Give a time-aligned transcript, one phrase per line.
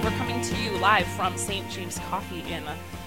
[0.00, 0.12] Live.
[0.12, 1.68] We're coming to you live from St.
[1.70, 2.64] James Coffee in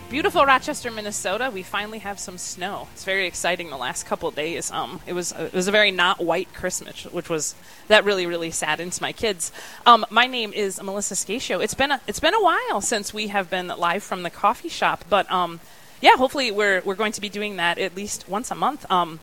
[0.09, 1.49] beautiful Rochester, Minnesota.
[1.51, 2.87] We finally have some snow.
[2.93, 3.69] It's very exciting.
[3.69, 7.29] The last couple days, um, it was it was a very not white Christmas, which
[7.29, 7.55] was
[7.87, 9.51] that really really saddens my kids.
[9.85, 11.63] Um, my name is Melissa Scaccio.
[11.63, 14.69] It's been a, it's been a while since we have been live from the coffee
[14.69, 15.59] shop, but um,
[16.01, 18.89] yeah, hopefully we're we're going to be doing that at least once a month.
[18.91, 19.19] Um,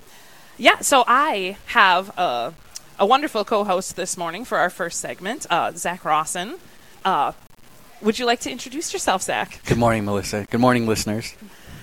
[0.59, 2.55] yeah, so I have a,
[2.99, 6.57] a wonderful co-host this morning for our first segment, uh, Zach Rawson.
[7.05, 7.33] Uh,
[8.03, 9.61] would you like to introduce yourself, Zach?
[9.67, 10.47] Good morning, Melissa.
[10.51, 11.35] Good morning, listeners.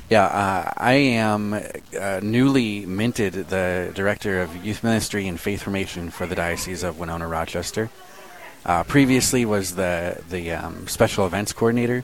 [0.09, 6.09] Yeah, uh, I am uh, newly minted the director of youth ministry and faith formation
[6.11, 7.89] for the Diocese of Winona Rochester.
[8.65, 12.03] Uh, previously was the the um, special events coordinator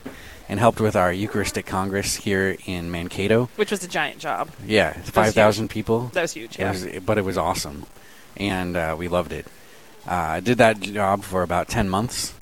[0.49, 3.49] and helped with our Eucharistic Congress here in Mankato.
[3.55, 4.49] Which was a giant job.
[4.65, 6.11] Yeah, five thousand people.
[6.13, 6.59] That was huge.
[6.59, 7.85] Yeah, it was, but it was awesome,
[8.35, 9.47] and uh, we loved it.
[10.05, 12.33] Uh, I did that job for about ten months,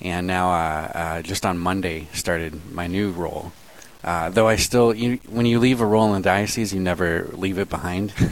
[0.00, 3.52] and now uh, uh, just on Monday started my new role.
[4.04, 7.28] Uh, though I still, you, when you leave a role in the diocese, you never
[7.32, 8.12] leave it behind.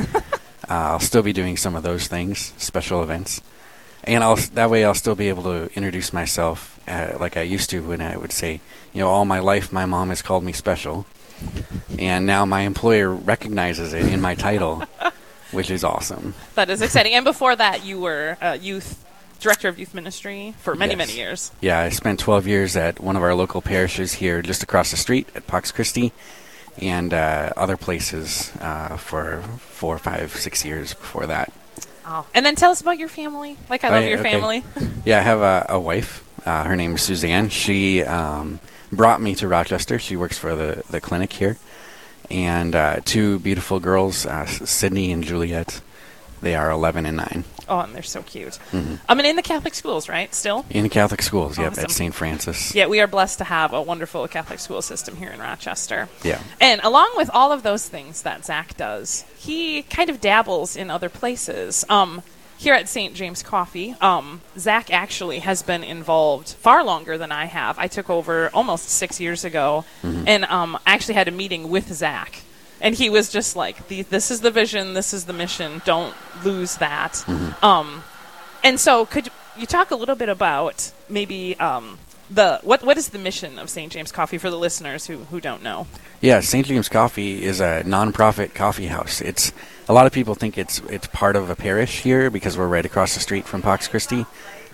[0.69, 3.41] Uh, I'll still be doing some of those things, special events,
[4.03, 7.70] and I'll that way I'll still be able to introduce myself uh, like I used
[7.70, 8.60] to when I would say,
[8.92, 11.06] you know, all my life my mom has called me special,
[12.00, 14.83] and now my employer recognizes it in my title,
[15.53, 16.34] which is awesome.
[16.56, 17.14] That is exciting.
[17.14, 19.05] and before that, you were a youth
[19.40, 20.98] director of youth ministry for many, Yes.
[20.98, 21.50] many years.
[21.60, 24.96] Yeah, I spent 12 years at one of our local parishes here just across the
[24.96, 26.12] street at Pax Christi
[26.78, 31.52] and uh, other places uh, for four, five, six years before that.
[32.06, 32.26] Oh.
[32.34, 33.56] And then tell us about your family.
[33.68, 34.32] Like, I love Right, your okay.
[34.32, 34.64] family.
[35.04, 36.22] Yeah, I have a, a wife.
[36.46, 37.48] Uh, her name is Suzanne.
[37.48, 38.60] She um,
[38.92, 39.98] brought me to Rochester.
[39.98, 41.56] She works for the, the clinic here.
[42.30, 45.80] And uh, two beautiful girls, uh, Sydney and Juliet.
[46.40, 48.58] They are 11 and 9 oh, and they're so cute.
[48.72, 48.96] Mm-hmm.
[49.08, 50.34] I mean, in the Catholic schools, right?
[50.34, 50.64] Still?
[50.70, 51.58] in the Catholic schools.
[51.58, 52.14] Yep, at St.
[52.14, 52.74] Francis.
[52.74, 56.08] Yeah, we are blessed to have a wonderful Catholic school system here in Rochester.
[56.22, 56.41] Yeah.
[56.60, 60.91] And along with all of those things that Zach does, he kind of dabbles in
[60.91, 61.84] other places.
[61.88, 62.22] Um,
[62.58, 63.14] here at St.
[63.14, 67.78] James Coffee, um, Zach actually has been involved far longer than I have.
[67.78, 71.92] I took over almost six years ago, and um, I actually had a meeting with
[71.92, 72.42] Zach.
[72.81, 74.94] And he was just like, "The- "This is the vision.
[74.94, 75.81] This is the mission.
[75.84, 76.14] Don't
[76.44, 77.25] lose that."
[77.62, 78.03] Um,
[78.62, 81.98] and so, could you talk a little bit about maybe um,
[82.31, 83.91] the what what is the mission of St.
[83.92, 85.87] James Coffee for the listeners who who don't know?
[86.20, 86.66] Yeah, St.
[86.66, 89.20] James Coffee is a nonprofit coffee house.
[89.20, 89.53] It's
[89.88, 92.84] a lot of people think it's it's part of a parish here because we're right
[92.84, 94.26] across the street from Pax Christi,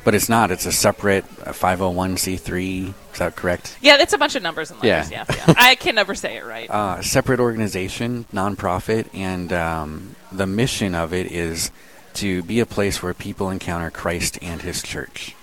[0.05, 0.51] but it's not.
[0.51, 2.89] It's a separate uh, 501c3.
[3.13, 3.77] Is that correct?
[3.81, 5.11] Yeah, it's a bunch of numbers and letters.
[5.11, 5.25] Yeah.
[5.29, 5.55] Yeah, yeah.
[5.57, 6.69] I can never say it right.
[6.83, 11.71] Uh, separate organization, nonprofit, and um, the mission of it is
[12.15, 15.35] to be a place where people encounter Christ and His church.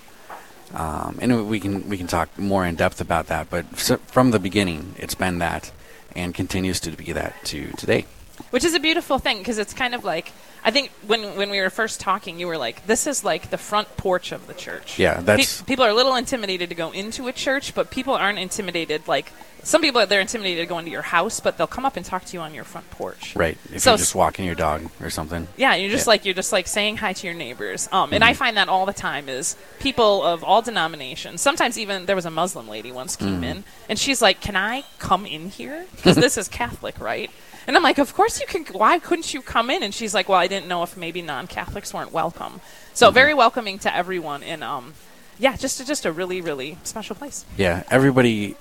[0.73, 4.39] Um, and we can we can talk more in depth about that, but from the
[4.39, 5.71] beginning, it's been that,
[6.15, 8.05] and continues to be that to today.
[8.51, 10.31] Which is a beautiful thing because it's kind of like
[10.63, 13.57] I think when when we were first talking, you were like, "This is like the
[13.57, 16.91] front porch of the church." Yeah, Pe- that's people are a little intimidated to go
[16.91, 19.07] into a church, but people aren't intimidated.
[19.07, 19.31] Like
[19.63, 22.23] some people, they're intimidated to go into your house, but they'll come up and talk
[22.25, 23.35] to you on your front porch.
[23.35, 23.57] right.
[23.73, 25.47] If So you're just walking your dog or something.
[25.57, 26.11] Yeah, you're just Yeah.
[26.11, 27.87] like you're just like saying hi to your neighbors.
[27.91, 31.41] Um, and I find that all the time is people of all denominations.
[31.41, 34.83] Sometimes even there was a Muslim lady once came in, and she's like, "Can I
[34.97, 35.85] come in here?
[35.95, 37.29] Because this is Catholic, right?"
[37.69, 38.65] And I'm like, "Of course you can.
[38.73, 41.93] Why couldn't you come in?" And she's like, "Well, I didn't know if maybe non-Catholics
[41.93, 42.61] weren't welcome."
[42.95, 44.95] So very welcoming to everyone, and um,
[45.37, 47.45] yeah, just just a really really special place.
[47.57, 48.55] Yeah, everybody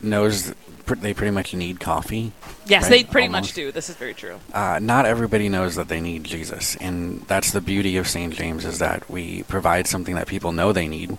[0.00, 0.54] knows
[0.86, 2.30] they pretty much need coffee.
[2.64, 3.72] Yes, Right, they pretty much do.
[3.72, 4.38] This is very true.
[4.54, 8.32] uh, not everybody knows that they need Jesus, and that's the beauty of St.
[8.32, 11.18] James is that we provide something that people know they need,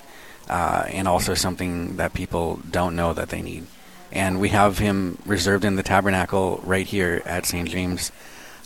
[0.50, 3.68] uh, and also something that people don't know that they need.
[4.12, 7.70] And we have him reserved in the tabernacle right here at St.
[7.70, 8.12] James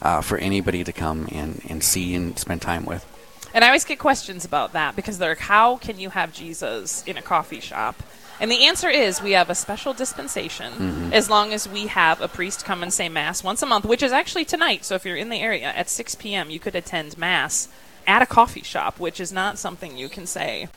[0.02, 3.06] uh, for anybody to come and, and see and spend time with.
[3.54, 7.04] And I always get questions about that because they're like, how can you have Jesus
[7.06, 8.02] in a coffee shop?
[8.40, 12.28] And the answer is we have a special dispensation as long as we have a
[12.28, 14.84] priest come and say Mass once a month, which is actually tonight.
[14.84, 17.70] So if you're in the area at 6 p.m., you could attend Mass
[18.08, 20.68] at a coffee shop, which is not something you can say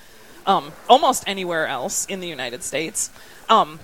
[0.46, 3.10] um, almost anywhere else in the United States.
[3.48, 3.80] Um,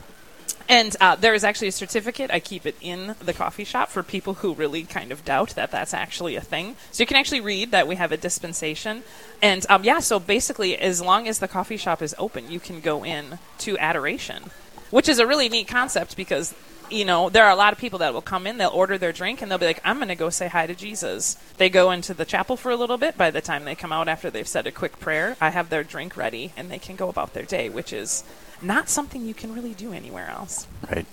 [0.73, 2.31] and uh, there is actually a certificate.
[2.31, 5.71] I keep it in the coffee shop for people who really kind of doubt that
[5.71, 6.77] that's actually a thing.
[6.93, 9.03] So you can actually read that we have a dispensation.
[9.43, 12.81] And um, yeah, so basically, as long as the coffee shop is open, you can
[12.81, 14.45] go in to adoration,
[14.91, 16.55] which is a really neat concept because
[16.93, 19.13] you know, there are a lot of people that will come in, they'll order their
[19.13, 21.37] drink, and they'll be like, I'm going to go say hi to Jesus.
[21.57, 23.17] They go into the chapel for a little bit.
[23.17, 25.85] By the time they come out after they've said a quick prayer, I have their
[25.85, 28.25] drink ready, and they can go about their day, which is
[28.61, 31.07] not something you can really do anywhere else, Right.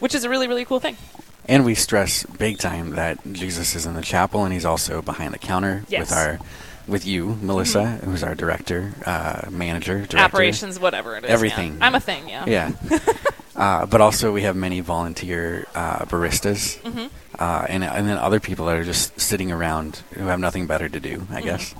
[0.00, 0.96] which is a really, really cool thing.
[1.46, 5.32] And we stress big time that Jesus is in the chapel and he's also behind
[5.34, 6.10] the counter Yes.
[6.10, 6.38] with our
[6.86, 10.18] with you, Melissa, who's our director, uh, manager, director.
[10.18, 11.28] Operations, whatever it is.
[11.28, 11.34] yeah.
[11.34, 11.78] Everything.
[11.80, 12.44] I'm a thing, yeah.
[12.46, 12.72] Yeah.
[13.60, 17.06] uh, but also we have many volunteer uh, baristas, Mm-hmm.
[17.38, 20.88] uh, and and then other people that are just sitting around who have nothing better
[20.88, 21.74] to do, I guess.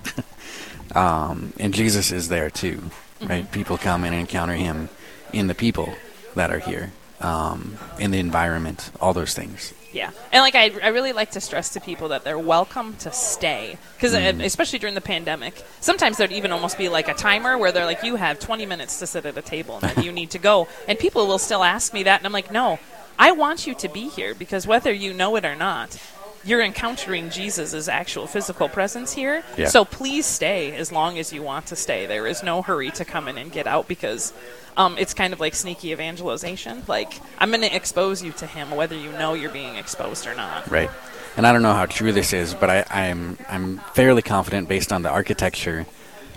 [0.95, 2.91] um, and Jesus is there too,
[3.25, 3.45] right?
[3.45, 3.53] Mm-hmm.
[3.53, 4.91] People come and encounter him
[5.33, 5.89] in the people
[6.37, 9.73] that are here, um, in the environment, all those things.
[9.93, 13.11] Yeah, and like I, I really like to stress to people that they're welcome to
[13.11, 13.77] stay.
[13.97, 14.45] Because uh, mm.
[14.45, 18.05] especially during the pandemic, sometimes there'd even almost be like a timer where they're like,
[18.05, 20.69] you have 20 minutes to sit at a table and then you need to go,
[20.89, 22.79] and people will still ask me that, and I'm like, no,
[23.19, 25.99] I want you to be here because whether you know it or not.
[26.43, 29.43] You're encountering Jesus' actual physical presence here.
[29.59, 29.69] Yeah.
[29.69, 32.07] So please stay as long as you want to stay.
[32.07, 34.33] There is no hurry to come in and get out because
[34.77, 36.83] um, it's kind of like sneaky evangelization.
[36.87, 40.35] Like, I'm going to expose you to him whether you know you're being exposed or
[40.35, 40.71] not.
[40.71, 40.91] Right.
[41.37, 44.93] And I don't know how true this is, but I, I'm I'm fairly confident based
[44.93, 45.87] on the architecture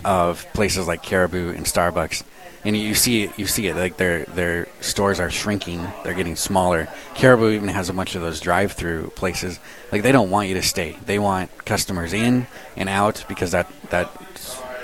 [0.04, 2.22] of places like Caribou and Starbucks.
[2.64, 6.36] And you see it, you see it like their their stores are shrinking, they're getting
[6.36, 6.88] smaller.
[7.14, 9.60] Caribou even has a bunch of those drive-through places.
[9.92, 10.96] Like they don't want you to stay.
[11.04, 12.46] They want customers in
[12.76, 14.10] and out because that that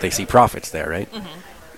[0.02, 1.08] they see profits there, right?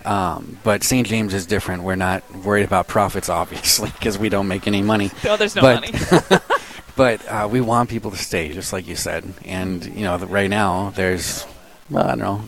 [0.04, 1.06] Um, but St.
[1.06, 1.84] James is different.
[1.84, 5.10] We're not worried about profits, obviously, because we don't make any money.
[5.25, 6.40] No, there's no But- money.
[6.94, 9.25] But uh, we want people to stay, just like you said.
[9.46, 11.46] And, you know, right now, there's,
[11.88, 12.44] well, I don't know,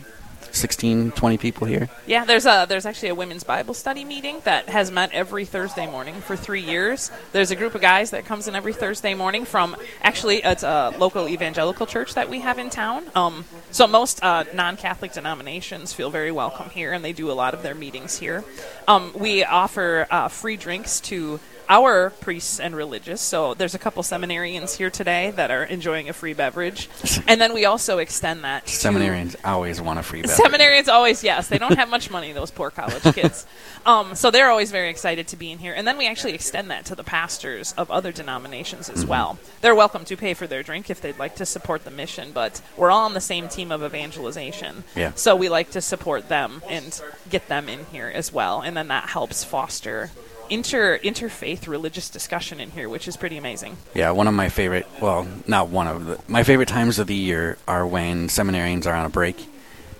[0.55, 1.89] 16, 20 people here.
[2.07, 5.85] yeah, there's a there's actually a women's Bible study meeting that has met every Thursday
[5.85, 7.11] morning for three years.
[7.31, 10.93] There's a group of guys that comes in every Thursday morning from actually it's a
[10.97, 13.05] local evangelical church that we have in town.
[13.15, 17.53] Um, so most uh, non-Catholic denominations feel very welcome here, and they do a lot
[17.53, 18.43] of their meetings here.
[18.87, 21.39] Um, we offer uh, free drinks to
[21.69, 23.21] our priests and religious.
[23.21, 26.89] So there's a couple seminarians here today that are enjoying a free beverage,
[27.27, 28.65] and then we also extend that.
[28.65, 30.39] to- Seminarians always want a free beverage.
[30.39, 32.31] Seminarians always yes, they don't have much money.
[32.33, 33.45] Those poor college kids.
[33.85, 36.71] Um, so they're always very excited to be in here, and then we actually extend
[36.71, 39.37] that to the pastors of other denominations as well.
[39.61, 42.63] They're welcome to pay for their drink if they'd like to support the mission, but
[42.77, 44.85] we're all on the same team of evangelization.
[44.95, 45.11] Yeah.
[45.13, 48.87] So we like to support them and get them in here as well, and then
[48.87, 50.09] that helps foster
[50.49, 53.77] inter interfaith religious discussion in here, which is pretty amazing.
[53.93, 57.15] Yeah, one of my favorite, well, not one of the, my favorite times of the
[57.15, 59.47] year are when seminarians are on a break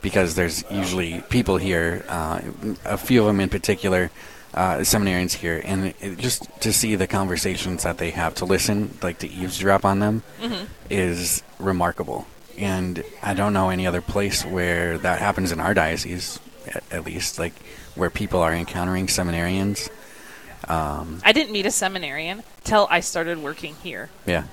[0.01, 2.39] because there's usually people here, uh,
[2.85, 4.11] a few of them in particular,
[4.53, 8.45] uh, seminarians here, and it, it- just to see the conversations that they have to
[8.45, 10.21] listen, like to eavesdrop on them,
[10.89, 12.27] is remarkable.
[12.57, 17.05] And I don't know any other place where that happens in our diocese, at, at
[17.05, 17.53] least, like
[17.95, 19.89] where people are encountering seminarians.
[20.67, 24.09] Um, I didn't meet a seminarian till I started working here.
[24.25, 24.45] Yeah.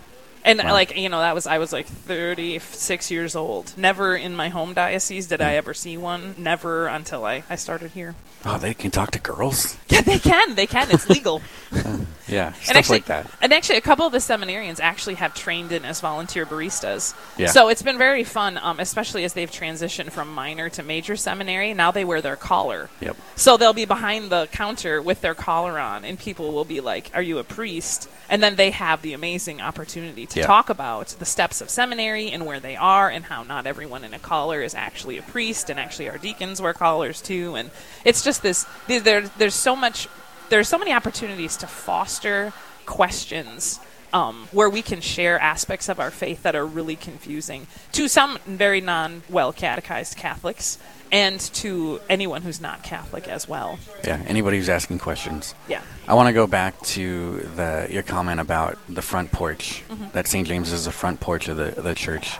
[0.44, 0.72] And Wow.
[0.72, 3.72] like you know, that was I was like 36 years old.
[3.76, 5.40] Never in my home diocese did.
[5.40, 5.58] I mm.
[5.58, 6.34] ever see one.
[6.36, 8.14] Never until I, I started here.
[8.44, 9.76] Oh, they can talk to girls?
[9.88, 10.56] Yeah, they can.
[10.56, 10.90] They can.
[10.90, 11.42] It's legal.
[12.32, 13.26] Yeah, stuff and actually, like that.
[13.40, 17.14] and actually, a couple of the seminarians actually have trained in as volunteer baristas.
[17.36, 17.48] Yeah.
[17.48, 21.74] So it's been very fun, um, especially as they've transitioned from minor to major seminary.
[21.74, 22.88] Now they wear their collar.
[23.00, 23.16] Yep.
[23.36, 27.10] So they'll be behind the counter with their collar on, and people will be like,
[27.14, 30.46] "Are you a priest?" And then they have the amazing opportunity to Yeah.
[30.46, 34.14] talk about the steps of seminary and where they are, and how not everyone in
[34.14, 37.54] a collar is actually a priest, and actually our deacons wear collars too.
[37.56, 37.70] And
[38.04, 38.64] it's just this.
[38.86, 40.08] There, there's so much.
[40.52, 42.52] There's so many opportunities to foster
[42.84, 43.80] questions
[44.12, 48.38] um, where we can share aspects of our faith that are really confusing to some
[48.44, 50.76] very non well catechized Catholics
[51.10, 53.78] and to anyone who's not Catholic as well.
[54.04, 55.54] Yeah, anybody who's asking questions.
[55.68, 55.80] Yeah.
[56.06, 59.82] I want to go back to the your comment about the front porch.
[59.88, 60.10] Mm-hmm.
[60.12, 60.46] That St.
[60.46, 62.36] James is the front porch of the the church.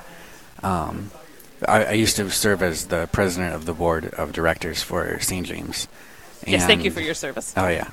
[0.63, 1.13] Um,
[1.67, 5.47] I, I used to serve as the president of the board of directors for St.
[5.47, 5.89] James.
[6.47, 7.55] Yes, thank you for your service.
[7.57, 7.91] Oh yeah.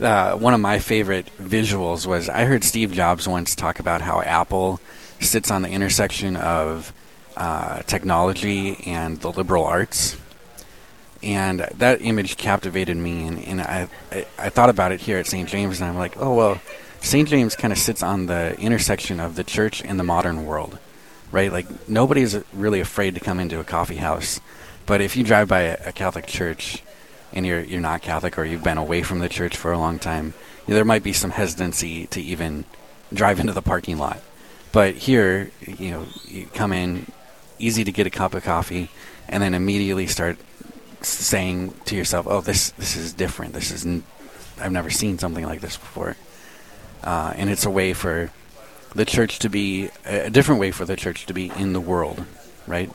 [0.00, 4.20] uh, one of my favorite visuals was I heard Steve Jobs once talk about how
[4.20, 4.80] Apple
[5.20, 6.92] sits on the intersection of
[7.36, 10.16] uh, technology and the liberal arts,
[11.22, 13.26] and that image captivated me.
[13.26, 15.48] And, and I, I I thought about it here at St.
[15.48, 16.60] James, and I'm like, oh well,
[17.00, 17.28] St.
[17.28, 20.78] James kind of sits on the intersection of the church and the modern world,
[21.32, 21.52] right?
[21.52, 24.40] Like nobody's really afraid to come into a coffee house,
[24.84, 26.82] but if you drive by a, a Catholic church
[27.32, 29.98] and you're you're not Catholic or you've been away from the church for a long
[29.98, 30.34] time,
[30.66, 32.64] there might be some hesitancy to even
[33.12, 34.20] drive into the parking lot.
[34.72, 37.10] But here, you know, you come in,
[37.58, 38.90] easy to get a cup of coffee,
[39.28, 40.36] and then immediately start
[41.00, 43.54] saying to yourself, "Oh, this this is different.
[43.54, 43.86] This is
[44.60, 46.16] I've never seen something like this before."
[47.02, 48.30] Uh, and it's a way for
[48.94, 52.24] the church to be a different way for the church to be in the world,
[52.66, 52.90] right?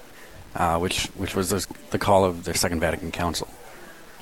[0.55, 1.49] Uh, which which was
[1.89, 3.47] the call of the Second Vatican Council.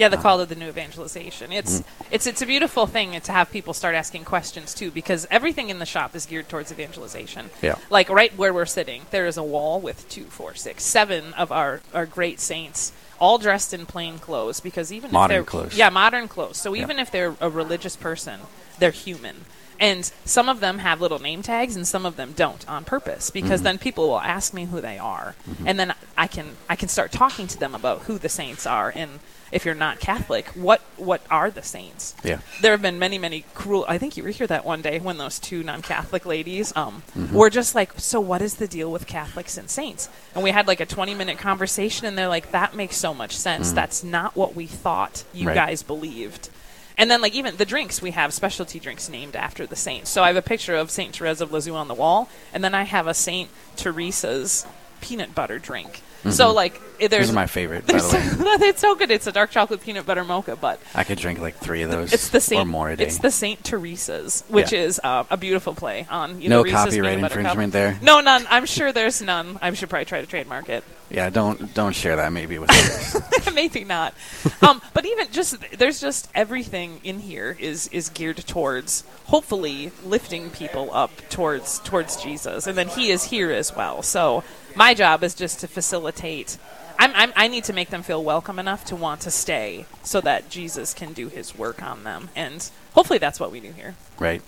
[0.02, 1.52] Yeah, the call of the new evangelization.
[1.52, 5.70] It's it's it's a beautiful thing to have people start asking questions too, because everything
[5.70, 7.52] in the shop is geared towards evangelization.
[7.62, 7.76] Yeah.
[7.92, 11.52] Like right where we're sitting, there is a wall with two, four, six, seven of
[11.52, 15.78] our our great saints, all dressed in plain clothes, because even Modern if they're clothes.
[15.78, 16.58] yeah, modern clothes.
[16.58, 16.82] So Yeah.
[16.82, 18.40] even if they're a religious person,
[18.80, 19.46] they're human.
[19.80, 23.30] And some of them have little name tags, and some of them don't on purpose,
[23.30, 23.64] because Mm-hmm.
[23.66, 27.12] then people will ask me who they are, and then I can I can start
[27.12, 29.20] talking to them about who the saints are, and
[29.52, 32.16] if you're not Catholic, what what are the saints?
[32.24, 32.40] Yeah.
[32.62, 33.86] There have been many, many cruel.
[33.88, 37.36] I think you were here that one day when those two non-Catholic ladies um, Mm-hmm.
[37.36, 40.68] were just like, "So what is the deal with Catholics and saints?" And we had
[40.68, 43.72] like a 20-minute conversation, and they're like, "That makes so much sense.
[43.72, 45.48] That's not what we thought you.
[45.48, 45.56] Right.
[45.56, 46.50] guys believed."
[46.98, 50.10] And then, like even the drinks, we have specialty drinks named after the saints.
[50.10, 52.76] So I have a picture of Saint Therese of Lisieux on the wall, and then
[52.76, 54.66] I have a Saint Teresa's
[55.02, 56.02] peanut butter drink.
[56.30, 58.04] So like, there's Those are my favorite, by the
[58.38, 58.68] way.
[58.68, 59.10] it's so good.
[59.10, 62.14] It's a dark chocolate peanut butter mocha, but I could drink like three of those
[62.14, 63.06] it's the Saint or more a day.
[63.06, 64.82] It's the Saint Teresa's, which Yeah.
[64.82, 67.40] is uh, a beautiful play on you No Reese's copyright butter cup.
[67.40, 67.98] infringement there?
[68.04, 68.46] No, none.
[68.52, 69.58] I'm sure there's none.
[69.64, 70.84] I should probably try to trademark it.
[71.10, 73.54] yeah, don't don't share that maybe with others.
[73.54, 74.14] Maybe not.
[74.62, 80.50] um, but even just there's just everything in here is is geared towards hopefully lifting
[80.52, 84.02] people up towards towards Jesus, and then He is here as well.
[84.04, 84.44] So
[84.76, 86.58] my job is just to facilitate.
[87.00, 90.22] I'm, I'm, I need to make them feel welcome enough to want to stay, so
[90.22, 93.96] that Jesus can do His work on them, and hopefully that's what we do here.
[94.20, 94.42] right?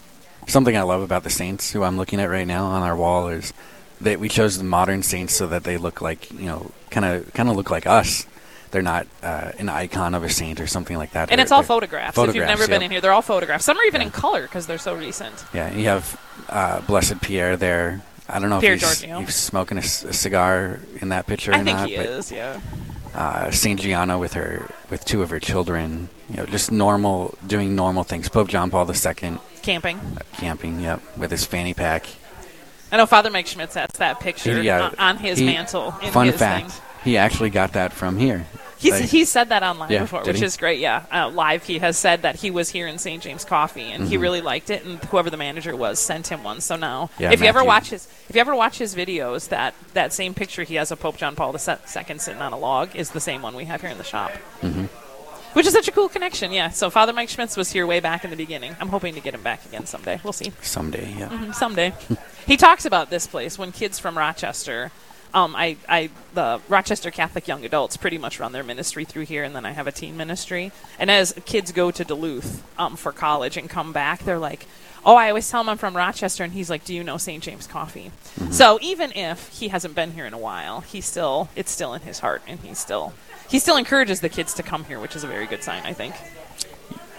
[0.47, 3.29] Something I love about the saints, who I'm looking at right now on our wall,
[3.29, 3.53] is
[4.01, 7.33] that we chose the modern saints so that they look like you know, kind of
[7.33, 8.25] kind of look like us.
[8.71, 11.31] They're not uh, an icon of a saint or something like that.
[11.31, 12.17] And it's all they're photographs.
[12.17, 13.63] If you've photographs, never been in here, they're all photographs.
[13.65, 14.07] Some are even Yeah.
[14.07, 15.45] in color because they're so recent.
[15.53, 18.01] Yeah, you have uh, Blessed Pierre there.
[18.29, 21.63] I don't know Pier if he's, he's smoking a cigar in that picture I or
[21.63, 21.89] think not.
[21.89, 22.31] he but is.
[22.31, 22.59] Yeah.
[23.13, 26.09] uh, Saint Gianna with her with two of her children.
[26.29, 28.29] You know, just normal doing normal things.
[28.29, 29.99] Pope John Paul II Camping.
[30.37, 30.79] camping.
[30.79, 32.05] Yep, with his fanny pack.
[32.91, 35.93] I know Father Mike Schmitz has that picture Yeah, on, on his he- mantle.
[36.01, 36.81] In Fun fact: thing.
[37.03, 38.45] he actually got that from here.
[38.83, 40.45] He's, he's said that online Yeah, before, which he?
[40.45, 40.79] is great.
[40.79, 43.21] Yeah, uh, live he has said that he was here in St.
[43.23, 44.11] James Coffee and Mm-hmm.
[44.11, 46.61] he really liked it, and whoever the manager was sent him one.
[46.61, 49.73] So now, Yeah, if you ever watch his, if you ever watch his videos, that
[49.93, 53.11] that same picture he has of Pope John Paul II sitting on a log is
[53.11, 54.31] the same one we have here in the shop.
[54.61, 54.85] Mm-hmm.
[55.53, 56.69] Which is such a cool connection, yeah.
[56.69, 58.75] So Father Mike Schmitz was here way back in the beginning.
[58.81, 60.19] I'm hoping to get him back again someday.
[60.23, 60.51] We'll see.
[60.63, 61.13] someday.
[61.15, 61.93] Yeah, Mhm, someday.
[62.47, 64.91] he talks about this place when kids from Rochester.
[65.33, 69.43] Um, I, I, the Rochester Catholic young adults pretty much run their ministry through here,
[69.43, 70.71] and then I have a teen ministry.
[70.99, 74.67] And as kids go to Duluth um, for college and come back, they're like,
[75.03, 77.41] "Oh, I always tell him I'm from Rochester," and he's like, "Do you know St.
[77.41, 78.11] James Coffee?"
[78.51, 82.01] So even if he hasn't been here in a while, he still it's still in
[82.01, 83.13] his heart, and he still
[83.49, 85.93] he still encourages the kids to come here, which is a very good sign, I
[85.93, 86.13] think.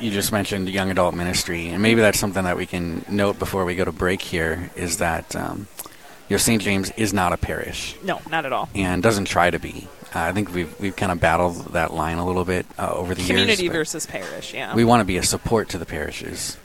[0.01, 3.65] you just mentioned young adult ministry, and maybe that's something that we can note before
[3.65, 4.23] we go to break.
[4.23, 5.67] Here is that um,
[6.29, 6.63] you know St.
[6.63, 7.97] James is not a parish.
[8.03, 8.69] No, not at all.
[8.75, 9.89] and doesn't try to be.
[10.15, 13.15] Uh, I think we've we've kind of battled that line a little bit uh, over
[13.15, 13.73] the Community years.
[13.73, 14.75] but versus parish, yeah.
[14.75, 16.57] We want to be a support to the parishes,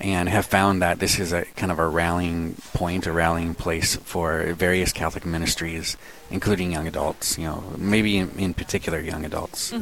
[0.00, 3.96] and have found that this is a kind of a rallying point, a rallying place
[3.96, 5.96] for various Catholic ministries,
[6.30, 7.36] including young adults.
[7.38, 9.72] You know, maybe in, in particular young adults,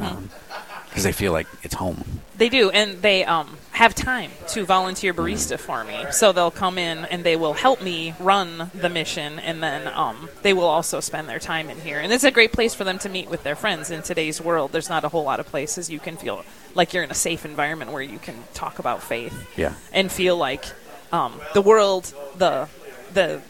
[0.95, 2.21] because they feel like it's home.
[2.37, 6.05] They do, and they um, have time to volunteer barista for me.
[6.11, 10.29] So they'll come in and they will help me run the mission, and then um,
[10.41, 11.99] they will also spend their time in here.
[11.99, 13.91] And it's a great place for them to meet with their friends.
[13.91, 17.03] In today's world, there's not a whole lot of places you can feel like you're
[17.03, 19.73] in a safe environment where you can talk about faith Yeah.
[19.91, 20.63] and feel like
[21.11, 22.69] um, the world, the
[23.13, 23.41] the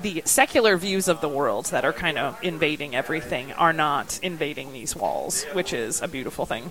[0.00, 4.72] the secular views of the world that are kind of invading everything are not invading
[4.72, 6.70] these walls, which is a beautiful thing.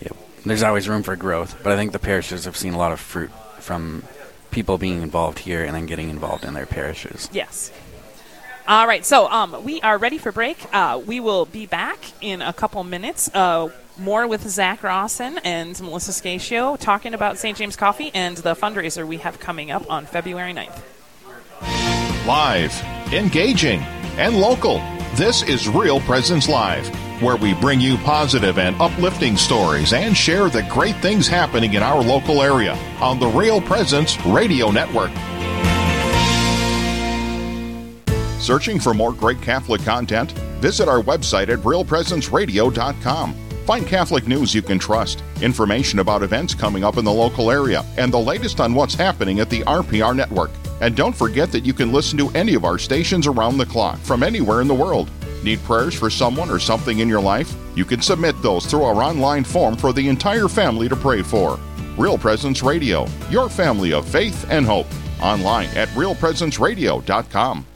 [0.00, 0.16] Yep.
[0.46, 3.00] There's always room for growth, but I think the parishes have seen a lot of
[3.00, 4.04] fruit from
[4.50, 7.28] people being involved here and then getting involved in their parishes.
[7.32, 7.72] Yes.
[8.68, 10.56] All right, so um, we are ready for break.
[10.72, 13.28] Uh, we will be back in a couple minutes.
[13.34, 17.58] Uh, more with Zach Rawson and Melissa Scaccio talking about St.
[17.58, 20.80] James Coffee and the fundraiser we have coming up on February 9th.
[22.26, 22.80] Live,
[23.12, 23.80] engaging,
[24.16, 24.78] and local.
[25.16, 26.88] This is Real Presence Live.
[27.20, 31.82] where we bring you positive and uplifting stories and share the great things happening in
[31.82, 35.12] our local area on the Real Presence Radio Network.
[38.40, 40.32] Searching for more great Catholic content?
[40.60, 43.34] Visit our website at realpresenceradio.com.
[43.66, 47.84] Find Catholic news you can trust, information about events coming up in the local area,
[47.96, 50.50] and the latest on what's happening at the RPR network.
[50.82, 53.98] And don't forget that you can listen to any of our stations around the clock
[54.00, 55.08] from anywhere in the world.
[55.44, 57.54] Need prayers for someone or something in your life?
[57.76, 61.58] You can submit those through our online form for the entire family to pray for.
[61.96, 64.88] Real Presence Radio, your family of faith and hope.
[65.22, 67.66] Online at realpresenceradio.com.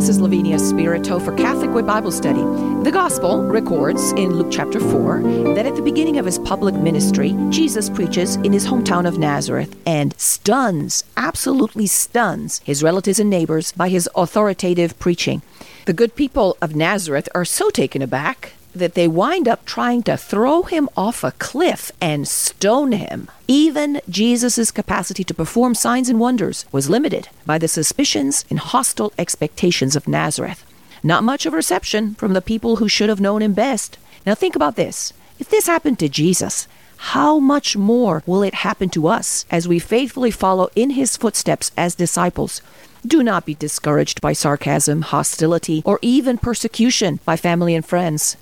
[0.00, 2.40] This is Lavinia Spirito for Catholic Way Bible Study.
[2.84, 5.20] The Gospel records in Luke chapter 4
[5.54, 9.76] that at the beginning of his public ministry, Jesus preaches in his hometown of Nazareth
[9.84, 15.42] and stuns, absolutely stuns, his relatives and neighbors by his authoritative preaching.
[15.84, 20.16] The good people of Nazareth are so taken aback that they wind up trying to
[20.16, 23.28] throw him off a cliff and stone him.
[23.48, 29.12] Even Jesus' capacity to perform signs and wonders was limited by the suspicions and hostile
[29.18, 30.64] expectations of Nazareth.
[31.02, 33.98] Not much of reception from the people who should have known him best.
[34.26, 35.12] Now think about this.
[35.38, 39.78] If this happened to Jesus, how much more will it happen to us as we
[39.78, 42.60] faithfully follow in his footsteps as disciples?
[43.06, 48.36] Do not be discouraged by sarcasm, hostility, or even persecution by family and friends.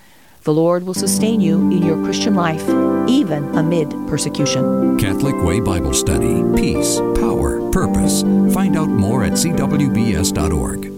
[0.48, 2.66] The Lord will sustain you in your Christian life,
[3.06, 4.96] even amid persecution.
[4.96, 6.42] Catholic Way Bible Study.
[6.56, 8.22] Peace, power, purpose.
[8.54, 10.97] Find out more at cwbs.org.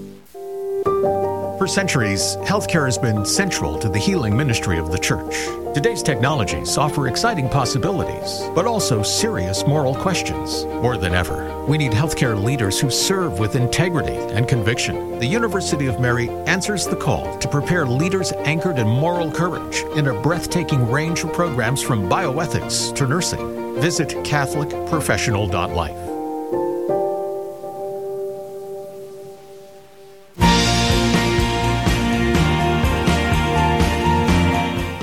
[1.60, 5.44] For centuries, healthcare has been central to the healing ministry of the Church.
[5.74, 10.64] Today's technologies offer exciting possibilities, but also serious moral questions.
[10.64, 15.18] More than ever, we need healthcare leaders who serve with integrity and conviction.
[15.18, 20.06] The University of Mary answers the call to prepare leaders anchored in moral courage in
[20.06, 23.78] a breathtaking range of programs from bioethics to nursing.
[23.82, 26.09] Visit CatholicProfessional.life.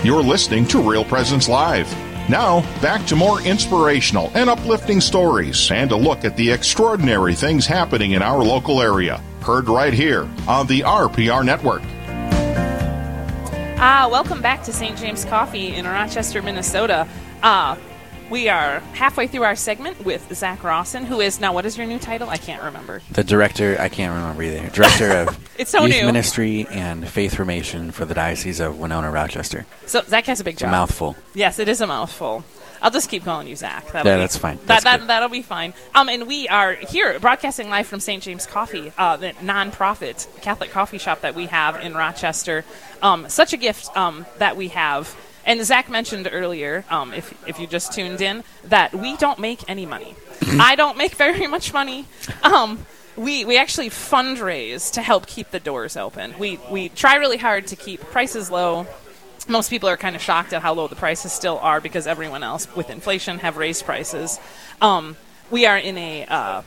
[0.08, 1.92] You're listening to Real Presence Live.
[2.30, 7.66] Now, back to more inspirational and uplifting stories and a look at the extraordinary things
[7.66, 9.22] happening in our local area.
[9.42, 11.82] Heard right here on the RPR Network.
[13.82, 14.98] Ah, welcome back to St.
[14.98, 17.06] James Coffee in Rochester, Minnesota.
[17.44, 17.76] Uh,
[18.30, 21.54] we are halfway through our segment with Zach Rawson, who is now.
[21.54, 22.30] What is your new title?
[22.30, 23.02] I can't remember.
[23.12, 24.68] The director, I can't remember either.
[24.70, 26.06] Director of It's so Youth new.
[26.06, 29.66] Ministry and Faith Formation for the Diocese of Winona Rochester.
[29.86, 31.16] So Zach has a big It's a mouthful.
[31.34, 32.44] Yes, it is a mouthful.
[32.80, 33.88] I'll just keep calling you Zach.
[33.92, 34.58] That'll Yeah, be- that's fine.
[34.58, 35.10] That, That's that, good.
[35.10, 35.74] that'll be fine.
[35.96, 38.22] Um, and we are here broadcasting live from St.
[38.22, 42.64] James Coffee, uh, the nonprofit Catholic coffee shop that we have in Rochester.
[43.02, 45.16] Um, such a gift um, that we have.
[45.48, 49.68] And Zach mentioned earlier, um, if, if you just tuned in, that we don't make
[49.68, 50.14] any money.
[50.60, 52.06] I don't make very much money.
[52.44, 56.36] Um, we, we actually fundraise to help keep the doors open.
[56.38, 58.86] We, we try really hard to keep prices low,
[59.48, 62.44] most people are kind of shocked at how low the prices still are because everyone
[62.44, 64.40] else with inflation have raised prices.
[64.82, 65.16] Um,
[65.50, 66.62] we are in a uh,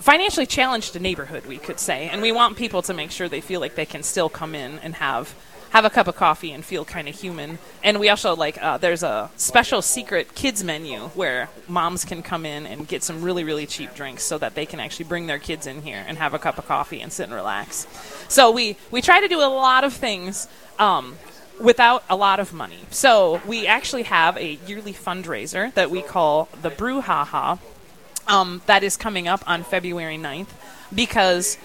[0.00, 3.60] financially challenged neighborhood, we could say, and we want people to make sure they feel
[3.60, 5.34] like they can still come in and have
[5.74, 7.58] have a cup of coffee and feel kind of human.
[7.82, 12.46] And we also like uh, there's a special secret kids menu where moms can come
[12.46, 15.40] in and get some really really cheap drinks so that they can actually bring their
[15.40, 17.88] kids in here and have a cup of coffee and sit and relax.
[18.28, 20.48] So we we try to do a lot of things.
[20.78, 21.16] Um,
[21.60, 22.80] without a lot of money.
[22.90, 27.58] So we actually have a yearly fundraiser that we call the Brew Ha Ha
[28.26, 30.48] um, that is coming up on February 9th
[30.92, 31.56] because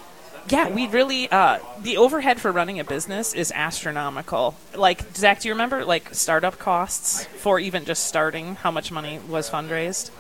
[0.52, 4.56] yeah, we really uh, the overhead for running a business is astronomical.
[4.76, 8.56] Like Zach, do you remember like startup costs for even just starting?
[8.56, 10.12] How much money was fundraised?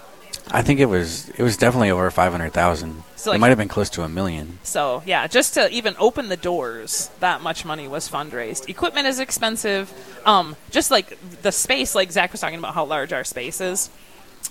[0.52, 3.04] I think it was it was definitely over five hundred thousand.
[3.16, 4.60] So, it might have been close to a million.
[4.64, 8.70] So yeah, just to even open the doors, that much money was fundraised.
[8.70, 9.92] Equipment is expensive.
[10.26, 13.90] Um, just like the space, like Zach was talking about how large our space is.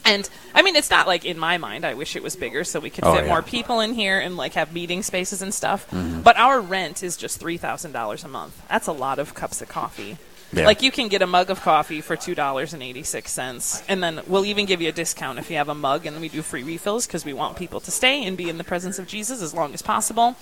[0.04, 1.84] And I mean, it's not like in my mind.
[1.84, 3.28] I wish it was bigger so we could Oh, fit yeah.
[3.28, 5.90] more people in here and like have meeting spaces and stuff.
[5.90, 6.22] Mm-hmm.
[6.22, 8.60] But our rent is just three thousand dollars a month.
[8.68, 10.16] That's a lot of cups of coffee.
[10.50, 10.64] Yeah.
[10.64, 13.82] Like you can get a mug of coffee for two dollars and eighty six cents,
[13.86, 16.30] and then we'll even give you a discount if you have a mug, and we
[16.30, 19.06] do free refills because we want people to stay and be in the presence of
[19.06, 20.36] Jesus as long as possible.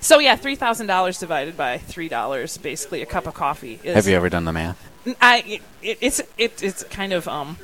[0.00, 3.78] So yeah, three thousand dollars divided by three dollars, basically a cup of coffee.
[3.84, 4.84] Is, Have you ever done the math?
[5.20, 7.56] I it, it's it, it's kind of um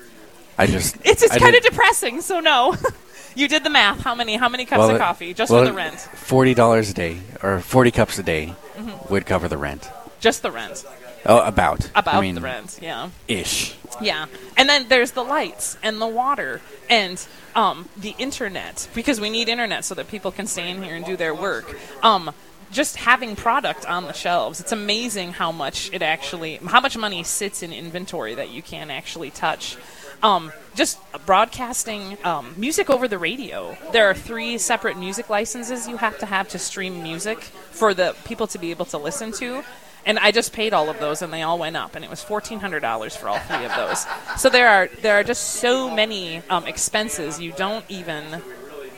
[0.59, 2.21] I just it's it's kind of depressing.
[2.21, 2.75] So no,
[3.35, 4.01] you did the math.
[4.01, 5.95] How many how many cups well, of coffee just well, for the rent?
[5.99, 9.13] Forty dollars a day or forty cups a day Mm-hmm.
[9.13, 9.89] would cover the rent.
[10.21, 10.85] Just the rent.
[11.27, 12.79] Oh, about about I mean, the rent.
[12.81, 13.11] Yeah.
[13.27, 13.75] ish.
[14.01, 17.25] Yeah, and then there's the lights and the water and
[17.57, 21.05] um, the internet because we need internet so that people can stay in here and
[21.05, 21.77] do their work.
[22.05, 22.31] Um,
[22.71, 27.25] just having product on the shelves, it's amazing how much it actually, how much money
[27.25, 29.77] sits in inventory that you can actually touch.
[30.23, 33.77] Um, just broadcasting um, music over the radio.
[33.93, 38.17] There are three separate music licenses you have to have to stream music for the
[38.25, 39.63] people to be able to listen to.
[40.07, 42.23] And I just paid all of those, and they all went up, and it was
[42.23, 44.07] fourteen hundred dollars for all three of those.
[44.41, 48.43] So there are there are just so many um, expenses you don't even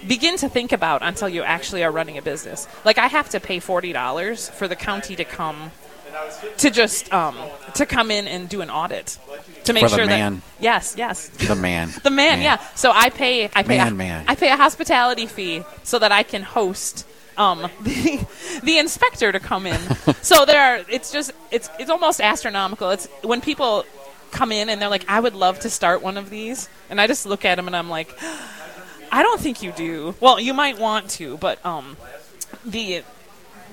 [0.06, 2.68] begin to think about until you actually are running a business.
[2.84, 5.72] Like I have to pay forty dollars for the county to come
[6.58, 7.36] to just um,
[7.74, 9.18] to come in and do an audit
[9.64, 10.36] to make For the sure man.
[10.36, 11.90] that yes yes The man.
[12.02, 12.58] the man, yeah.
[12.74, 14.24] So I pay I pay Man, a, man.
[14.28, 18.26] I pay a hospitality fee so that I can host um, the
[18.62, 19.80] the inspector to come in.
[20.22, 22.90] so there are it's just it's it's almost astronomical.
[22.90, 23.84] It's when people
[24.30, 27.06] come in and they're like I would love to start one of these and I
[27.06, 28.14] just look at them and I'm like
[29.12, 30.14] I don't think you do.
[30.20, 31.96] Well, you might want to, but um
[32.64, 33.02] the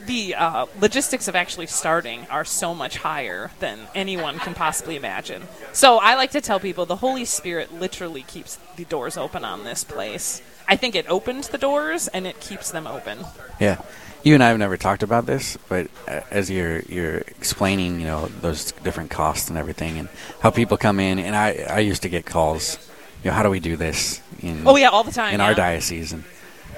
[0.07, 5.43] the uh, logistics of actually starting are so much higher than anyone can possibly imagine.
[5.73, 9.63] So I like to tell people the Holy Spirit literally keeps the doors open on
[9.63, 10.41] this place.
[10.67, 13.19] I think it opened the doors and it keeps them open.
[13.59, 13.81] Yeah.
[14.23, 18.07] You and I have never talked about this, but uh, as you're you're explaining, you
[18.07, 20.09] know, those different costs and everything, and
[20.41, 22.77] how people come in, and I I used to get calls,
[23.23, 24.19] you know, how do we do this?
[24.41, 25.35] In, Oh yeah, all the time.
[25.35, 25.45] in yeah.
[25.45, 26.23] our diocese, and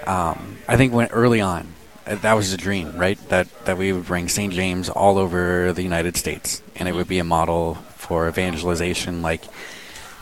[0.05, 1.73] um, I think when early on,
[2.15, 3.17] that was the dream, right?
[3.29, 4.51] That that we would bring St.
[4.53, 9.43] James all over the United States, and it would be a model for evangelization, like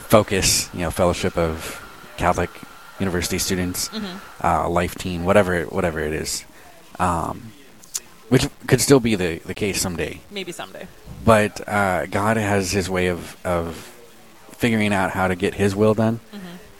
[0.09, 1.83] Focus, you know, Fellowship of
[2.17, 2.49] Catholic
[2.99, 3.89] University Students,
[4.43, 6.45] uh, Life Teen, whatever whatever it is,
[6.99, 7.51] um,
[8.29, 10.87] which could still be the the case someday Maybe someday.
[11.23, 13.75] but uh, God has His way of of
[14.51, 16.19] figuring out how to get His will done,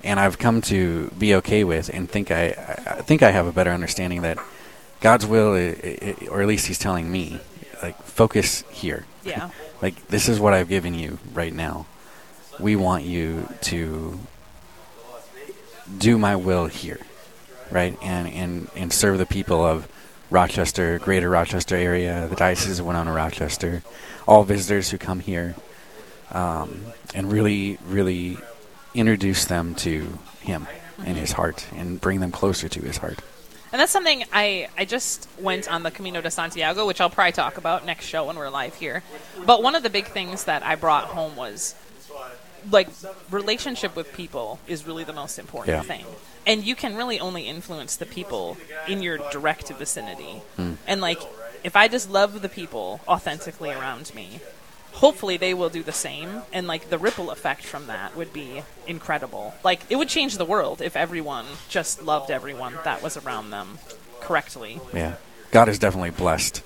[0.03, 2.49] and I've come to be okay with and think I
[2.87, 4.37] I think I have a better understanding that
[5.01, 5.53] God's will,
[6.29, 7.39] or at least He's telling me,
[7.81, 9.05] like focus here.
[9.23, 9.49] Yeah.
[9.79, 11.85] Like this is what I've given you right now.
[12.59, 14.19] We want you to
[15.99, 16.99] do my will here,
[17.69, 17.95] right?
[18.01, 19.87] And and and serve the people of
[20.29, 23.83] Rochester, Greater Rochester area, the Diocese of Winona Rochester,
[24.27, 25.55] all visitors who come here,
[26.31, 28.37] um, and really, really
[28.93, 30.67] introduce them to Him
[31.05, 33.19] and His heart, and bring them closer to His heart.
[33.71, 37.33] And that's something I, I just went on the Camino de Santiago, which I'll probably
[37.33, 39.03] talk about next show when we're live here.
[39.45, 41.75] But one of the big things that I brought home was
[42.71, 42.87] like
[43.31, 45.81] relationship with people is really the most important Yeah.
[45.83, 46.05] thing.
[46.45, 50.41] And you can really only influence the people in your direct vicinity.
[50.55, 50.73] Hmm.
[50.87, 51.19] And like
[51.63, 54.39] if I just love the people authentically around me,
[54.97, 58.63] hopefully they will do the same and like the ripple effect from that would be
[58.87, 59.53] incredible.
[59.63, 63.77] Like it would change the world if everyone just loved everyone that was around them
[64.19, 64.81] correctly.
[64.93, 65.15] Yeah,
[65.51, 66.63] God is definitely blessed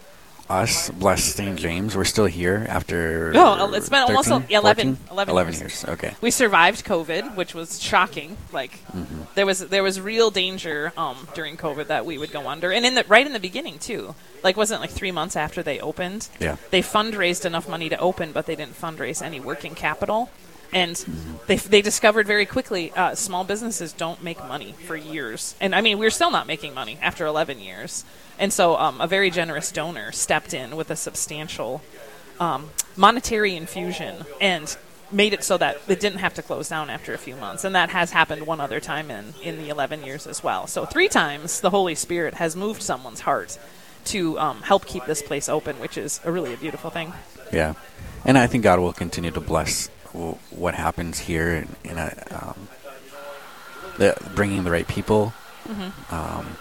[0.49, 1.57] us, blessed St.
[1.57, 1.95] James.
[1.95, 3.31] We're still here after.
[3.31, 5.61] No, it's been almost 13, 11 11 11 years.
[5.61, 5.85] years.
[5.85, 6.13] Okay.
[6.21, 8.79] we survived covid which was shocking like
[9.35, 12.85] there was there was real danger um, during covid that we would go under and
[12.85, 16.27] in the right in the beginning too like wasn't like three months after they opened
[16.39, 16.57] Yeah.
[16.71, 20.29] they fundraised enough money to open but they didn't fundraise any working capital
[20.73, 21.05] and
[21.47, 25.81] they, they discovered very quickly uh, small businesses don't make money for years and i
[25.81, 28.05] mean we're still not making money after 11 years
[28.39, 31.81] and so um, a very generous donor stepped in with a substantial
[32.39, 34.77] um, monetary infusion and
[35.11, 37.63] made it so that it didn't have to close down after a few months.
[37.63, 40.67] And that has happened one other time in, in the 11 years as well.
[40.67, 43.59] So, three times the Holy Spirit has moved someone's heart
[44.05, 47.13] to um, help keep this place open, which is a really a beautiful thing.
[47.53, 47.73] Yeah,
[48.25, 52.13] and I think God will continue to bless w- what happens here in, in a,
[52.31, 52.67] um,
[53.97, 55.33] the, bringing the right people.
[55.67, 56.13] Mm-hmm.
[56.15, 56.57] Um,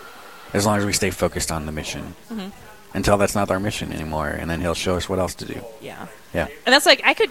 [0.52, 2.14] as long as we stay focused on the mission,
[2.92, 5.64] until that's not our mission anymore, and then He'll show us what else to do.
[5.80, 6.06] Yeah.
[6.34, 7.30] Yeah, And that's like I could.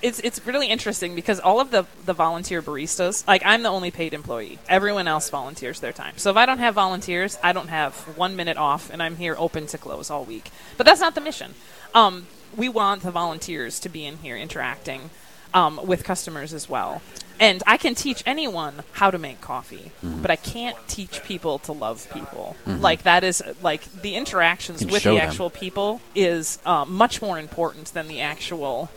[0.00, 3.92] It's it's really interesting because all of the the volunteer baristas, like I'm the only
[3.92, 4.58] paid employee.
[4.68, 6.18] Everyone else volunteers their time.
[6.18, 9.36] So if I don't have volunteers, I don't have one minute off, and I'm here
[9.38, 10.50] open to close all week.
[10.76, 11.54] But that's not the mission.
[11.94, 15.10] Um, we want the volunteers to be in here interacting
[15.54, 17.02] um, with customers as well.
[17.40, 21.72] And I can teach anyone how to make coffee, but I can't teach people to
[21.72, 22.54] love people.
[22.66, 25.18] Like that is like the interactions with the them.
[25.18, 28.90] actual people is uh, much more important than the actual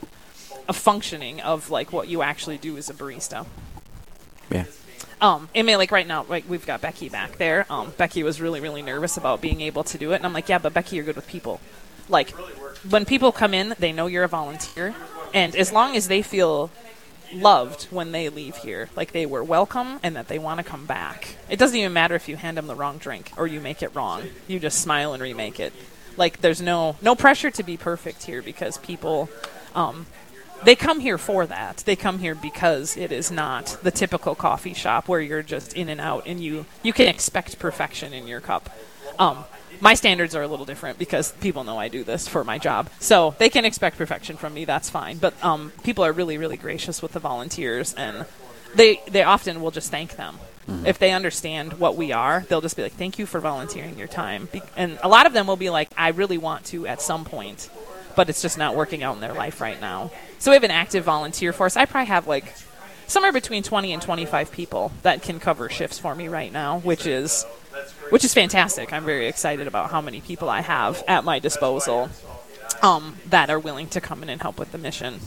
[0.67, 3.45] a functioning of like what you actually do as a barista.
[4.51, 4.65] yeah,
[5.21, 7.65] Um, I mean, like right now, like we've got Becky back there.
[7.69, 10.49] Um, Becky was really, really nervous about being able to do it, and I'm like,
[10.49, 11.61] yeah, but Becky, you're good with people.
[12.09, 12.29] like
[12.89, 14.93] when people come in, they know you're a volunteer,
[15.35, 16.71] and as long as they feel
[17.33, 20.85] loved when they leave here, like they were welcome and that they want to come
[20.85, 21.35] back.
[21.49, 23.93] It doesn't even matter if you hand them the wrong drink or you make it
[23.93, 24.23] wrong.
[24.47, 25.73] You just smile and remake it.
[26.17, 29.29] Like there's no no pressure to be perfect here because people
[29.75, 30.05] um,
[30.63, 31.77] they come here for that.
[31.85, 35.89] They come here because it is not the typical coffee shop where you're just in
[35.89, 38.69] and out and you you can expect perfection in your cup.
[39.19, 39.43] Um,
[39.81, 42.89] my standards are a little different because people know I do this for my job,
[42.99, 44.65] so they can expect perfection from me.
[44.65, 45.17] That's fine.
[45.17, 48.25] But um, people are really really gracious with the volunteers, and
[48.73, 50.37] they they often will just thank them.
[50.83, 54.07] If they understand what we are, they'll just be like, "Thank you for volunteering your
[54.07, 57.01] time." Be- and a lot of them will be like, "I really want to at
[57.01, 57.69] some point."
[58.15, 60.11] but it's just not working out in their life right now.
[60.39, 61.77] So we have an active volunteer force.
[61.77, 62.53] I probably have like
[63.07, 67.05] somewhere between 20 and 25 people that can cover shifts for me right now, which
[67.05, 67.45] is
[68.09, 68.91] which is fantastic.
[68.93, 72.09] I'm very excited about how many people I have at my disposal
[72.81, 75.19] um, that are willing to come in and help with the mission.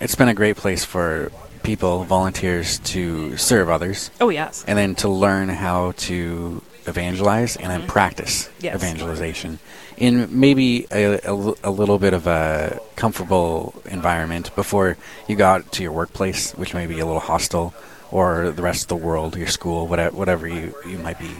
[0.00, 1.30] It's been a great place for
[1.62, 4.64] people, volunteers, to serve others Oh yes.
[4.66, 8.64] and then to learn how to evangelize and then practice Mm-hmm.
[8.64, 8.74] Yes.
[8.76, 9.58] evangelization
[9.96, 14.96] in maybe a little bit of a comfortable environment before
[15.28, 17.72] you go out to your workplace, which may be a little hostile,
[18.10, 21.30] or the rest of the world, your school, whatever, whatever you, you might be,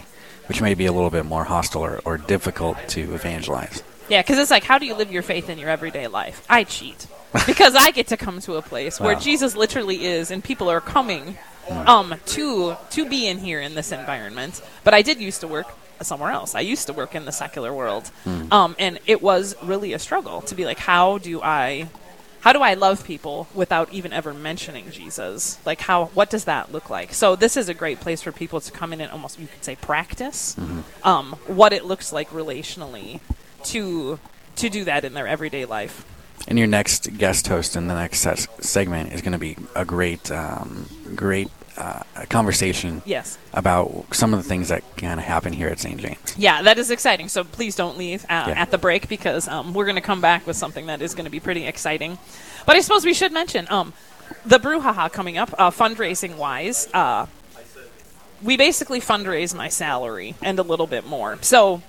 [0.47, 3.83] which may be a little bit more hostile or, or difficult to evangelize.
[4.09, 6.45] Yeah, because it's like, how do you live your faith in your everyday life?
[6.51, 7.07] I cheat
[7.47, 9.21] because I get to come to a place where Wow.
[9.21, 11.39] Jesus literally is, and people are coming
[11.71, 14.61] um, to to be in here in this environment.
[14.85, 15.67] But I did used to work
[16.03, 16.55] somewhere else.
[16.55, 18.11] I used to work in the secular world,
[18.51, 21.89] um, and it was really a struggle to be like, how do I
[22.43, 25.59] how do I love people without even ever mentioning Jesus?
[25.65, 27.15] Like how what does that look like?
[27.15, 29.65] So this is a great place for people to come in and almost you could
[29.65, 30.57] say practice
[31.05, 33.21] um, what it looks like relationally
[33.65, 34.19] to
[34.57, 36.05] to do that in their everyday life.
[36.49, 38.27] And your next guest host in the next
[38.61, 41.49] segment is going to be a great, um, great
[41.83, 43.39] uh, conversation Yes.
[43.53, 45.99] about some of the things that kind of happen here at St.
[46.01, 46.35] James.
[46.37, 47.29] Yeah, that is exciting.
[47.29, 48.55] So please don't leave uh, Yeah.
[48.63, 51.25] at the break because um, we're going to come back with something that is going
[51.25, 52.19] to be pretty exciting.
[52.67, 53.93] But I suppose we should mention um,
[54.47, 56.89] the Brew Ha Ha coming up, uh, fundraising wise.
[56.95, 57.27] Uh,
[58.43, 61.39] we basically fundraise my salary and a little bit more.
[61.43, 61.83] So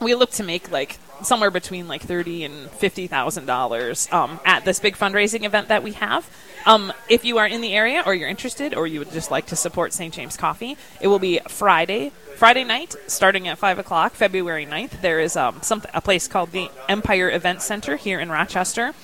[0.00, 4.64] we look to make like somewhere between like thirty and fifty thousand dollars um, at
[4.64, 6.28] this big fundraising event that we have.
[6.66, 9.46] Um, if you are in the area or you're interested or you would just like
[9.46, 10.12] to support St.
[10.12, 15.00] James Coffee, it will be Friday, Friday night, starting at five o'clock, February 9th.
[15.00, 18.94] There is um, some a place called the Empire Event Center here in Rochester.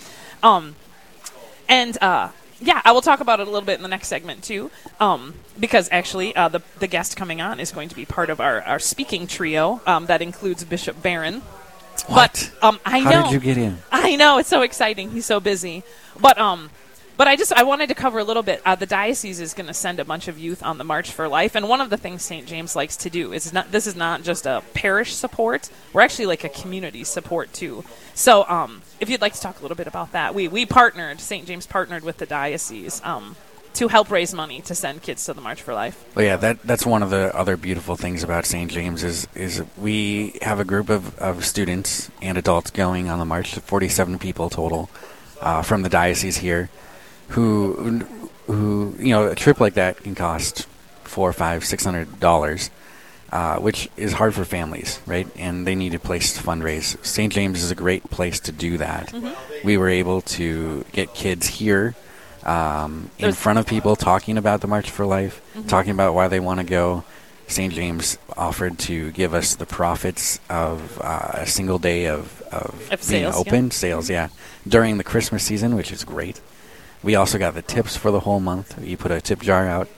[0.43, 0.77] Um,
[1.69, 4.43] and uh, yeah, I will talk about it a little bit in the next segment
[4.43, 8.31] too, um, because actually uh, the the guest coming on is going to be part
[8.31, 11.43] of our, our speaking trio um, that includes Bishop Barron.
[12.07, 12.51] What?
[12.61, 13.79] But um, I How know did you get in?
[13.91, 15.11] I know it's so exciting.
[15.11, 15.83] He's so busy,
[16.21, 16.71] but um,
[17.17, 18.63] but I just I wanted to cover a little bit.
[18.65, 21.29] Uh, the diocese is going to send a bunch of youth on the March for
[21.29, 22.47] Life, and one of the things St.
[22.47, 25.71] James likes to do is not this is not just a parish support.
[25.93, 27.85] We're actually like a community support too.
[28.15, 31.21] So um, if you'd like to talk a little bit about that, we we partnered
[31.21, 31.47] St.
[31.47, 33.37] James partnered with the diocese um
[33.77, 36.03] to help raise money to send kids to the March for Life.
[36.15, 38.71] Well, yeah, that that's one of the other beautiful things about St.
[38.71, 43.27] James is is we have a group of, of students and adults going on the
[43.27, 44.89] march, forty seven people total,
[45.41, 46.71] uh, from the diocese here,
[47.29, 48.01] who
[48.47, 50.67] who you know a trip like that can cost
[51.05, 52.71] four, five, six hundred dollars,
[53.33, 55.27] uh, which is hard for families, right?
[55.37, 57.03] And they need a place to fundraise.
[57.05, 57.33] St.
[57.33, 59.13] James is a great place to do that.
[59.65, 61.95] We were able to get kids here
[62.45, 66.41] um, in front of people talking about the March for Life, talking about why they
[66.41, 67.05] want to go.
[67.49, 67.73] St.
[67.73, 72.89] James offered to give us the profits of uh, a single day of, of, Of
[72.89, 73.41] being sales, yeah.
[73.41, 74.29] open, sales, yeah,
[74.67, 76.41] during the Christmas season, which is great.
[77.07, 78.83] We also got the tips for the whole month.
[78.83, 79.89] You put a tip jar out,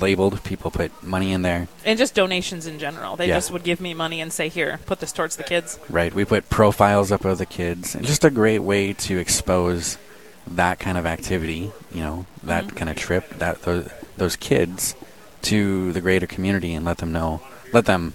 [0.00, 1.68] labeled, people put money in there.
[1.84, 3.14] And just donations in general.
[3.16, 3.34] They Yeah.
[3.36, 6.14] just would give me money and say, "Here, put this towards the kids." Right.
[6.14, 9.98] We put profiles up of the kids, and just a great way to expose
[10.46, 11.72] that kind of activity.
[11.92, 12.76] You know, that Mm-hmm.
[12.76, 14.94] kind of trip, that those, those kids
[15.42, 17.42] to the greater community, and let them know,
[17.74, 18.14] let them,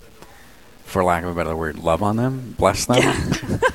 [0.83, 3.03] for lack of a better word, love on them, bless them.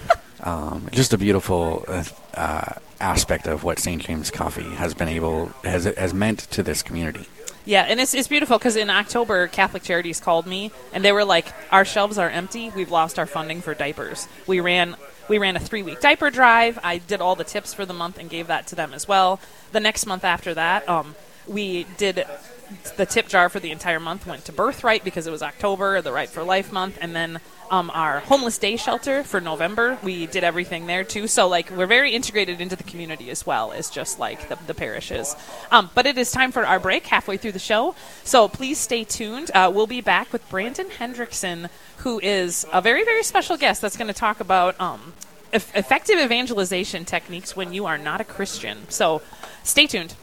[0.42, 2.02] um, just a beautiful uh,
[2.34, 4.02] uh, aspect of what St.
[4.02, 7.26] James Coffee has been able has has meant to this community.
[7.64, 11.24] Yeah, and it's, it's beautiful because in October, Catholic Charities called me and they were
[11.24, 12.70] like, "Our shelves are empty.
[12.70, 14.28] We've lost our funding for diapers.
[14.46, 14.96] We ran
[15.28, 16.78] we ran a three week diaper drive.
[16.82, 19.40] I did all the tips for the month and gave that to them as well.
[19.72, 21.14] The next month after that, um,
[21.46, 22.26] we did
[22.96, 26.12] the tip jar for the entire month went to Birthright because it was October, the
[26.12, 29.98] Right for Life month, and then um, our homeless day shelter for November.
[30.02, 31.26] We did everything there too.
[31.26, 34.74] So like we're very integrated into the community as well as just like the, the
[34.74, 35.36] parishes.
[35.70, 37.94] Um, but it is time for our break halfway through the show.
[38.24, 39.50] So please stay tuned.
[39.54, 43.96] Uh, we'll be back with Brandon Hendrickson, who is a very very special guest that's
[43.96, 45.12] going to talk about um,
[45.52, 48.88] eff- effective evangelization techniques when you are not a Christian.
[48.88, 49.22] So
[49.62, 50.14] stay tuned.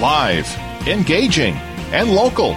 [0.00, 0.48] Live,
[0.86, 1.54] engaging,
[1.92, 2.56] and local.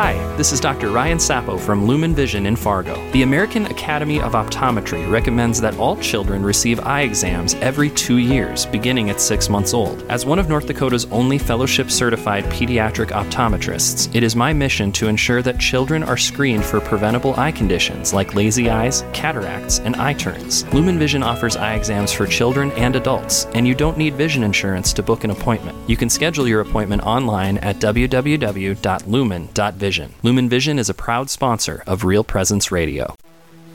[0.00, 0.90] Hi, this is Dr.
[0.90, 2.94] Ryan Sappo from Lumen Vision in Fargo.
[3.10, 8.64] The American Academy of Optometry recommends that all children receive eye exams every two years,
[8.64, 10.04] beginning at six months old.
[10.08, 15.08] As one of North Dakota's only fellowship certified pediatric optometrists, it is my mission to
[15.08, 20.14] ensure that children are screened for preventable eye conditions like lazy eyes, cataracts, and eye
[20.14, 20.64] turns.
[20.72, 24.92] Lumen Vision offers eye exams for children and adults, and you don't need vision insurance
[24.92, 25.76] to book an appointment.
[25.90, 29.87] You can schedule your appointment online at www.lumen.vision.
[30.22, 33.16] Lumen Vision is a proud sponsor of Real Presence Radio.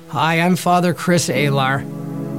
[0.09, 1.81] Hi, I'm Father Chris Alar.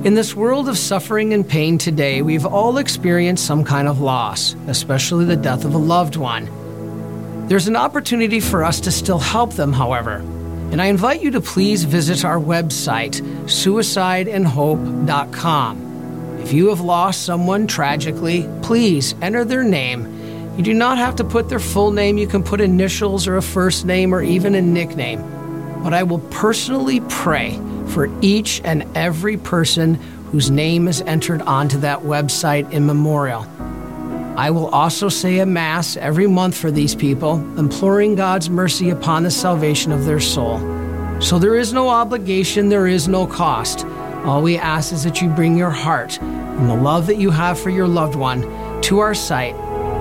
[0.04, 4.54] In this world of suffering and pain today, we've all experienced some kind of loss,
[4.68, 6.48] especially the death of a loved one.
[7.48, 10.18] There's an opportunity for us to still help them, however.
[10.70, 16.38] And I invite you to please visit our website, suicideandhope.com.
[16.40, 20.13] If you have lost someone tragically, please enter their name.
[20.56, 23.42] You do not have to put their full name, you can put initials or a
[23.42, 25.20] first name or even a nickname.
[25.82, 29.94] But I will personally pray for each and every person
[30.30, 33.42] whose name is entered onto that website in memorial.
[34.36, 39.22] I will also say a Mass every month for these people, imploring God's mercy upon
[39.22, 40.58] the salvation of their soul.
[41.20, 43.84] So there is no obligation, there is no cost.
[44.24, 47.60] All we ask is that you bring your heart and the love that you have
[47.60, 48.42] for your loved one
[48.82, 49.54] to our site,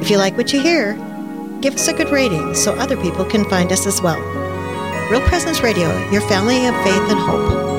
[0.01, 0.93] If you like what you hear,
[1.61, 4.38] give us a good rating so other people can find us as well.
[5.09, 7.78] Real Presence Radio, your family of faith and hope.